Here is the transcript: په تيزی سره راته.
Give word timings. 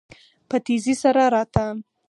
په 0.49 0.57
تيزی 0.65 0.95
سره 1.03 1.23
راته. 1.33 1.65